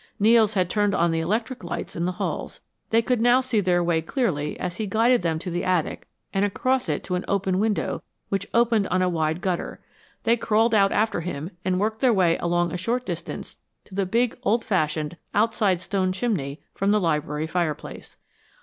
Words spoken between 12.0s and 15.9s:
way along a short distance to the big, old fashioned, outside